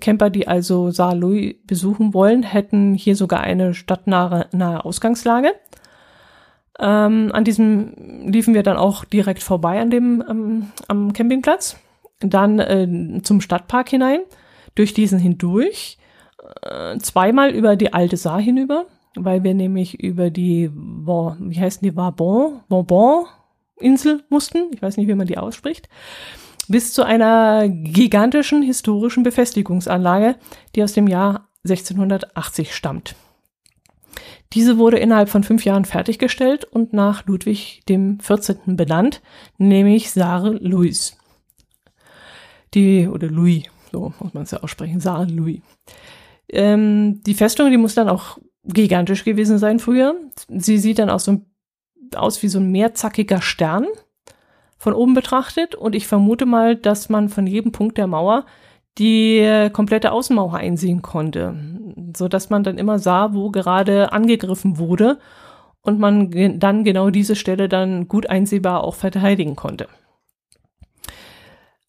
[0.00, 5.54] Camper, die also Saarlouis besuchen wollen, hätten hier sogar eine stadtnahe nahe Ausgangslage.
[6.78, 11.78] Ähm, an diesem liefen wir dann auch direkt vorbei an dem ähm, am Campingplatz.
[12.20, 14.20] Dann äh, zum Stadtpark hinein,
[14.74, 15.98] durch diesen hindurch,
[16.62, 21.92] äh, zweimal über die alte Saar hinüber, weil wir nämlich über die, wie heißen die,
[21.92, 23.26] Varbon, Bonbon
[23.78, 24.70] Insel mussten.
[24.72, 25.88] Ich weiß nicht, wie man die ausspricht
[26.68, 30.36] bis zu einer gigantischen historischen Befestigungsanlage,
[30.74, 33.16] die aus dem Jahr 1680 stammt.
[34.52, 38.76] Diese wurde innerhalb von fünf Jahren fertiggestellt und nach Ludwig dem 14.
[38.76, 39.20] benannt,
[39.58, 41.16] nämlich Saare Louis.
[42.74, 45.60] Die, oder Louis, so muss man es ja aussprechen, Saare Louis.
[46.48, 50.14] Ähm, die Festung, die muss dann auch gigantisch gewesen sein früher.
[50.48, 51.44] Sie sieht dann auch so
[52.14, 53.86] aus wie so ein mehrzackiger Stern
[54.78, 58.44] von oben betrachtet und ich vermute mal, dass man von jedem Punkt der Mauer
[58.98, 61.54] die komplette Außenmauer einsehen konnte,
[62.16, 65.18] so dass man dann immer sah, wo gerade angegriffen wurde
[65.82, 69.88] und man dann genau diese Stelle dann gut einsehbar auch verteidigen konnte.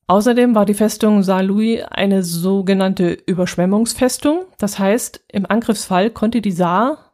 [0.09, 4.45] Außerdem war die Festung Saar-Louis eine sogenannte Überschwemmungsfestung.
[4.57, 7.11] Das heißt, im Angriffsfall konnte die Saar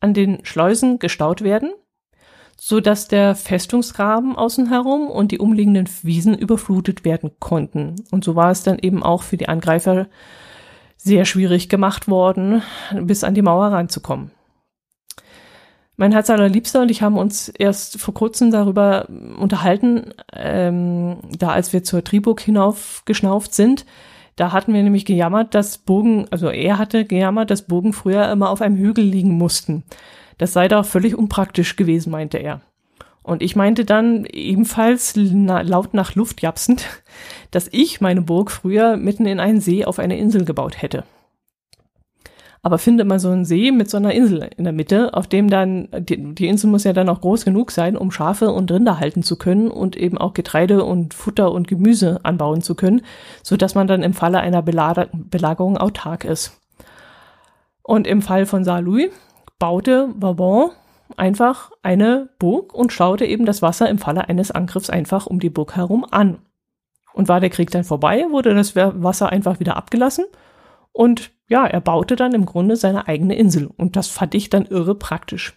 [0.00, 1.72] an den Schleusen gestaut werden
[2.58, 7.96] so dass der Festungsgraben außen herum und die umliegenden Wiesen überflutet werden konnten.
[8.10, 10.06] Und so war es dann eben auch für die Angreifer
[10.96, 12.62] sehr schwierig gemacht worden,
[13.00, 14.30] bis an die Mauer ranzukommen.
[15.96, 19.06] Mein Herz allerliebster und ich haben uns erst vor kurzem darüber
[19.38, 23.86] unterhalten, ähm, da als wir zur Triburg hinaufgeschnauft sind,
[24.36, 28.50] da hatten wir nämlich gejammert, dass Bogen, also er hatte gejammert, dass Bogen früher immer
[28.50, 29.84] auf einem Hügel liegen mussten.
[30.38, 32.60] Das sei doch völlig unpraktisch gewesen, meinte er.
[33.22, 36.86] Und ich meinte dann ebenfalls na, laut nach Luft japsend,
[37.50, 41.04] dass ich meine Burg früher mitten in einen See auf eine Insel gebaut hätte.
[42.64, 45.50] Aber finde mal so einen See mit so einer Insel in der Mitte, auf dem
[45.50, 48.98] dann, die, die, Insel muss ja dann auch groß genug sein, um Schafe und Rinder
[48.98, 53.02] halten zu können und eben auch Getreide und Futter und Gemüse anbauen zu können,
[53.42, 56.58] so dass man dann im Falle einer Belagerung autark ist.
[57.82, 59.10] Und im Fall von Saint-Louis
[59.64, 60.72] baute Bourbon
[61.16, 65.48] einfach eine Burg und schaute eben das Wasser im Falle eines Angriffs einfach um die
[65.48, 66.36] Burg herum an.
[67.14, 70.26] Und war der Krieg dann vorbei, wurde das Wasser einfach wieder abgelassen
[70.92, 74.66] und ja, er baute dann im Grunde seine eigene Insel und das fand ich dann
[74.66, 75.56] irre praktisch.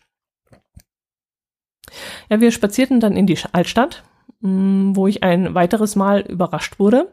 [2.30, 4.06] Ja, wir spazierten dann in die Altstadt
[4.39, 7.12] mm, wo ich ein weiteres Mal überrascht wurde.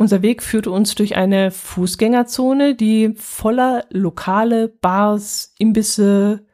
[0.00, 6.46] Unser Weg führte uns durch eine Fußgängerzone, die voller lokale Bars, Imbisse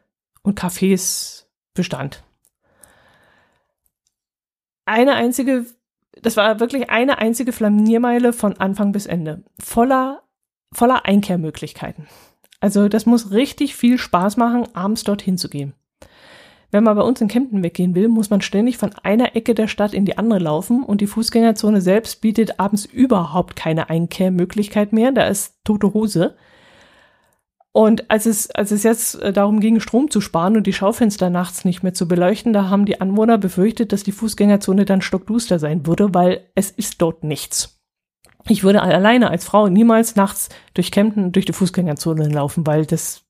[0.43, 2.25] und Cafés bestand.
[4.83, 5.65] Eine einzige,
[6.21, 9.45] das war wirklich eine einzige Flaniermeile von Anfang bis Ende.
[9.63, 10.23] Voller,
[10.73, 12.05] voller Einkehrmöglichkeiten.
[12.59, 15.73] Also das muss richtig viel Spaß machen, abends dorthin zu gehen.
[16.69, 19.67] Wenn man bei uns in Kempten weggehen will, muss man ständig von einer Ecke der
[19.67, 25.13] Stadt in die andere laufen und die Fußgängerzone selbst bietet abends überhaupt keine Einkehrmöglichkeit mehr.
[25.13, 26.35] Da ist tote Hose.
[27.71, 31.29] Und als es, als es jetzt äh, darum ging, Strom zu sparen und die Schaufenster
[31.29, 35.59] nachts nicht mehr zu beleuchten, da haben die Anwohner befürchtet, dass die Fußgängerzone dann stockduster
[35.59, 37.79] sein würde, weil es ist dort nichts.
[38.49, 43.25] Ich würde alleine als Frau niemals nachts durch Kempten durch die Fußgängerzone laufen, weil das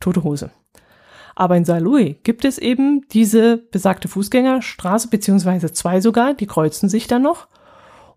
[0.00, 0.50] tote Hose.
[1.36, 7.06] Aber in Saarlouis gibt es eben diese besagte Fußgängerstraße, beziehungsweise zwei sogar, die kreuzen sich
[7.06, 7.46] dann noch.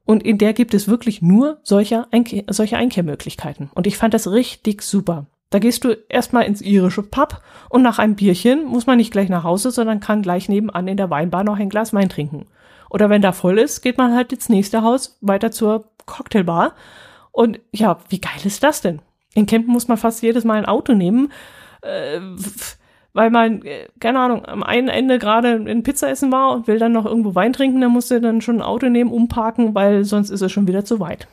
[0.06, 3.70] Und in der gibt es wirklich nur solche, Einkehr, solche Einkehrmöglichkeiten.
[3.76, 5.28] Und ich fand das richtig super.
[5.50, 9.30] Da gehst du erstmal ins irische Pub und nach einem Bierchen muss man nicht gleich
[9.30, 12.46] nach Hause, sondern kann gleich nebenan in der Weinbar noch ein Glas Wein trinken.
[12.90, 16.74] Oder wenn da voll ist, geht man halt ins nächste Haus weiter zur Cocktailbar.
[17.32, 19.02] Und ja, wie geil ist das denn?
[19.34, 21.32] In Kempen muss man fast jedes Mal ein Auto nehmen.
[21.82, 22.20] Äh,
[23.14, 26.80] weil man, äh, keine Ahnung, am einen Ende gerade in Pizza essen war und will
[26.80, 30.30] dann noch irgendwo Wein trinken, dann musste dann schon ein Auto nehmen, umparken, weil sonst
[30.30, 31.28] ist es schon wieder zu weit.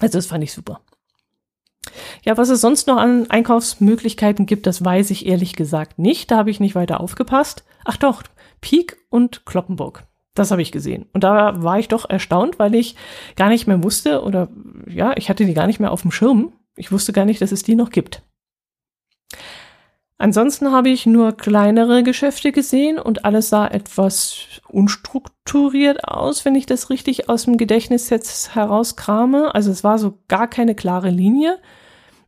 [0.00, 0.80] Also das fand ich super.
[2.24, 6.30] Ja, was es sonst noch an Einkaufsmöglichkeiten gibt, das weiß ich ehrlich gesagt nicht.
[6.30, 7.64] Da habe ich nicht weiter aufgepasst.
[7.84, 8.22] Ach doch,
[8.60, 10.04] Peak und Kloppenburg.
[10.34, 11.06] Das habe ich gesehen.
[11.12, 12.96] Und da war ich doch erstaunt, weil ich
[13.36, 14.48] gar nicht mehr wusste oder
[14.86, 16.52] ja, ich hatte die gar nicht mehr auf dem Schirm.
[16.76, 18.22] Ich wusste gar nicht, dass es die noch gibt.
[20.18, 26.64] Ansonsten habe ich nur kleinere Geschäfte gesehen und alles sah etwas unstrukturiert aus, wenn ich
[26.64, 29.54] das richtig aus dem Gedächtnis jetzt herauskrame.
[29.54, 31.58] Also es war so gar keine klare Linie.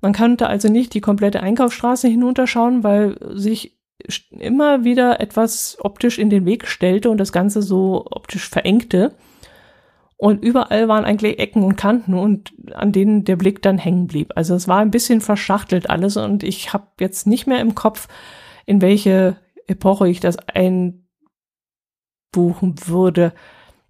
[0.03, 3.79] Man konnte also nicht die komplette Einkaufsstraße hinunterschauen, weil sich
[4.31, 9.15] immer wieder etwas optisch in den Weg stellte und das Ganze so optisch verengte.
[10.21, 14.33] Und überall waren eigentlich Ecken und Kanten und an denen der Blick dann hängen blieb.
[14.35, 18.09] Also es war ein bisschen verschachtelt alles und ich habe jetzt nicht mehr im Kopf,
[18.67, 19.37] in welche
[19.69, 21.05] Epoche ich das einbuchen
[22.87, 23.33] würde.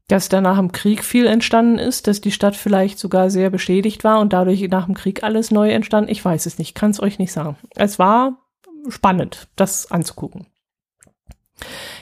[0.07, 4.05] Dass da nach dem Krieg viel entstanden ist, dass die Stadt vielleicht sogar sehr beschädigt
[4.05, 6.11] war und dadurch nach dem Krieg alles neu entstanden.
[6.11, 7.57] Ich weiß es nicht, kann es euch nicht sagen.
[7.75, 8.39] Es war
[8.89, 10.47] spannend, das anzugucken.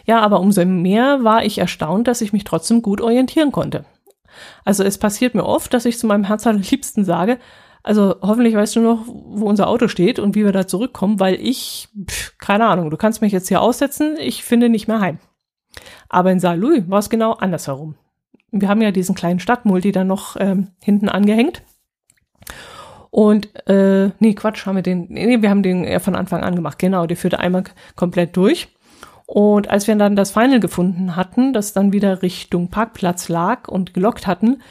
[0.04, 3.84] Ja, aber umso mehr war ich erstaunt, dass ich mich trotzdem gut orientieren konnte.
[4.64, 7.38] Also es passiert mir oft, dass ich zu meinem Herz Liebsten sage,
[7.86, 11.36] also hoffentlich weißt du noch, wo unser Auto steht und wie wir da zurückkommen, weil
[11.36, 15.20] ich, pff, keine Ahnung, du kannst mich jetzt hier aussetzen, ich finde nicht mehr heim.
[16.08, 17.94] Aber in Saarlouis war es genau andersherum.
[18.50, 21.62] Wir haben ja diesen kleinen Stadtmulti dann noch ähm, hinten angehängt.
[23.10, 26.56] Und, äh, nee, Quatsch, haben wir den, nee, wir haben den ja von Anfang an
[26.56, 26.80] gemacht.
[26.80, 28.68] Genau, der führte einmal komplett durch.
[29.26, 33.92] Und als wir dann das Final gefunden hatten, das dann wieder Richtung Parkplatz lag und
[33.92, 34.62] gelockt hatten,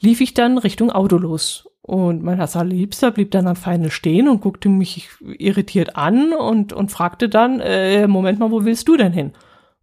[0.00, 1.68] lief ich dann Richtung Auto los.
[1.80, 6.92] Und mein Liebster blieb dann am Final stehen und guckte mich irritiert an und, und
[6.92, 9.32] fragte dann, äh, Moment mal, wo willst du denn hin?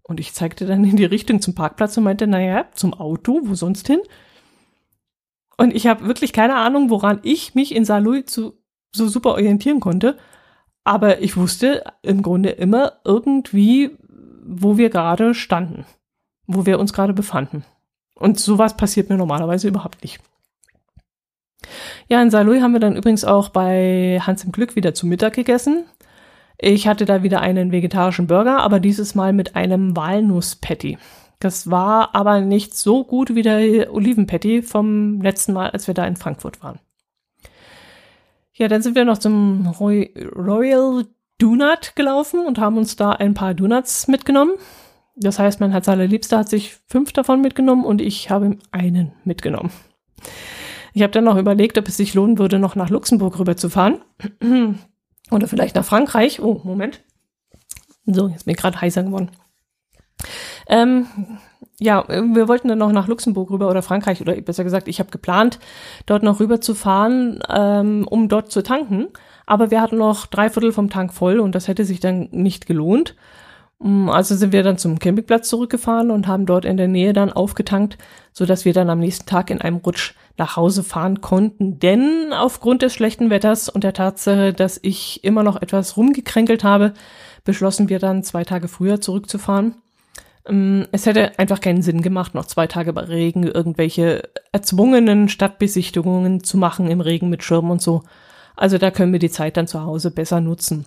[0.03, 3.53] Und ich zeigte dann in die Richtung zum Parkplatz und meinte, naja, zum Auto, wo
[3.53, 3.99] sonst hin?
[5.57, 8.53] Und ich habe wirklich keine Ahnung, woran ich mich in Saarlouis zu,
[8.95, 10.17] so super orientieren konnte.
[10.85, 13.97] Aber ich wusste im Grunde immer irgendwie,
[14.49, 15.85] wo wir gerade standen,
[16.47, 17.63] wo wir uns gerade befanden.
[18.15, 20.19] Und sowas passiert mir normalerweise überhaupt nicht.
[22.07, 25.33] Ja, in Saarlouis haben wir dann übrigens auch bei Hans im Glück wieder zu Mittag
[25.33, 25.85] gegessen.
[26.57, 30.97] Ich hatte da wieder einen vegetarischen Burger, aber dieses Mal mit einem Walnuss-Patty.
[31.39, 36.05] Das war aber nicht so gut wie der Olivenpatty vom letzten Mal, als wir da
[36.05, 36.79] in Frankfurt waren.
[38.53, 41.05] Ja, dann sind wir noch zum Royal
[41.39, 44.53] Donut gelaufen und haben uns da ein paar Donuts mitgenommen.
[45.15, 49.71] Das heißt, mein Herz allerliebster hat sich fünf davon mitgenommen und ich habe einen mitgenommen.
[50.93, 53.99] Ich habe dann noch überlegt, ob es sich lohnen würde, noch nach Luxemburg rüberzufahren.
[55.31, 56.41] Oder vielleicht nach Frankreich.
[56.41, 57.01] Oh, Moment.
[58.05, 59.29] So, jetzt bin ich gerade heißer geworden.
[60.67, 61.07] Ähm,
[61.79, 65.11] ja, wir wollten dann noch nach Luxemburg rüber oder Frankreich oder besser gesagt, ich habe
[65.11, 65.59] geplant,
[66.05, 69.07] dort noch rüber zu fahren, ähm, um dort zu tanken.
[69.49, 72.67] Aber wir hatten noch drei Viertel vom Tank voll und das hätte sich dann nicht
[72.67, 73.15] gelohnt.
[73.79, 77.33] Mm, also sind wir dann zum Campingplatz zurückgefahren und haben dort in der Nähe dann
[77.33, 77.97] aufgetankt,
[78.31, 81.79] so dass wir dann am nächsten Tag in einem Rutsch nach Hause fahren konnten.
[81.79, 86.93] Denn aufgrund des schlechten Wetters und der Tatsache, dass ich immer noch etwas rumgekränkelt habe,
[87.43, 89.73] beschlossen wir dann zwei Tage früher zurückzufahren.
[90.45, 96.43] Ähm, es hätte einfach keinen Sinn gemacht, noch zwei Tage bei Regen irgendwelche erzwungenen Stadtbesichtigungen
[96.43, 98.03] zu machen im Regen mit Schirm und so.
[98.59, 100.85] Also da können wir die Zeit dann zu Hause besser nutzen.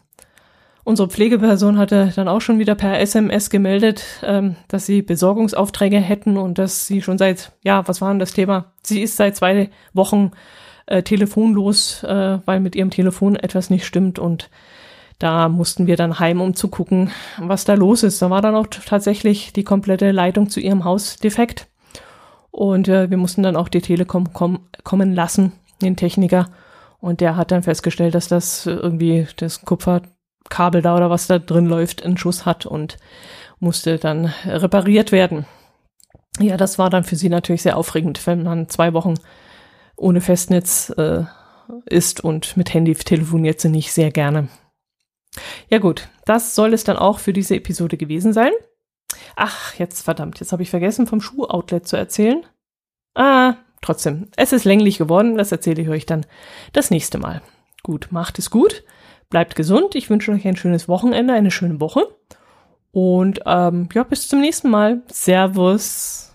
[0.85, 6.37] Unsere Pflegeperson hatte dann auch schon wieder per SMS gemeldet, ähm, dass sie Besorgungsaufträge hätten
[6.37, 8.73] und dass sie schon seit, ja, was war denn das Thema?
[8.83, 10.33] Sie ist seit zwei Wochen
[10.85, 14.51] äh, telefonlos, äh, weil mit ihrem Telefon etwas nicht stimmt und
[15.18, 18.20] da mussten wir dann heim, um zu gucken, was da los ist.
[18.20, 21.68] Da war dann auch tatsächlich die komplette Leitung zu ihrem Haus defekt.
[22.51, 26.51] Und äh, wir mussten dann auch die Telekom kom kommen lassen, den Techniker.
[27.03, 31.67] Und der hat dann festgestellt, dass das irgendwie das Kupferkabel da oder was da drin
[31.67, 32.97] läuft, einen Schuss hat und
[33.59, 35.45] musste dann repariert werden.
[36.39, 39.15] Ja, das war dann für sie natürlich sehr aufregend, wenn man zwei Wochen
[39.97, 41.25] ohne Festnetz äh,
[41.87, 44.47] ist und mit Handy telefoniert sie nicht sehr gerne.
[45.69, 48.53] Ja gut, das soll es dann auch für diese Episode gewesen sein.
[49.35, 52.47] Ach, jetzt verdammt, jetzt habe ich vergessen, vom Schuhoutlet zu erzählen.
[53.17, 56.24] Ah, trotzdem, es ist länglich geworden, das erzähle ich euch dann
[56.72, 57.43] das nächste Mal.
[57.83, 58.85] Gut, macht es gut,
[59.28, 62.07] bleibt gesund, ich wünsche euch ein schönes Wochenende, eine schöne Woche
[62.93, 65.03] und ähm, ja, bis zum nächsten Mal.
[65.11, 66.32] Servus.